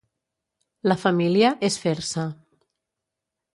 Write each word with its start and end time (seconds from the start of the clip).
La 0.91 0.97
família 1.03 1.53
és 1.69 1.79
fer-se. 1.85 2.27